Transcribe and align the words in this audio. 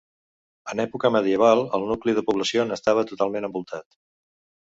En 0.71 0.79
època 0.85 1.11
medieval 1.15 1.61
el 1.79 1.85
nucli 1.91 2.15
de 2.21 2.25
població 2.31 2.67
n'estava 2.71 3.05
totalment 3.13 3.49
envoltat. 3.51 3.87